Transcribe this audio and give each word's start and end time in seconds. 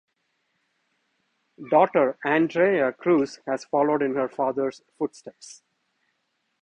Daughter 1.69 2.17
Andrea 2.25 2.91
Kruis 2.91 3.37
has 3.45 3.65
followed 3.65 4.01
in 4.01 4.15
her 4.15 4.27
father's 4.27 4.81
footsteps. 4.97 5.61